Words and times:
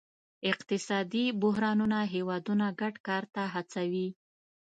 اقتصادي 0.51 1.25
بحرانونه 1.41 1.99
هیوادونه 2.13 2.65
ګډ 2.79 2.95
کار 3.07 3.23
ته 3.33 3.43
هڅوي 3.53 4.07